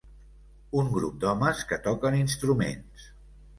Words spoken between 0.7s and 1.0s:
Un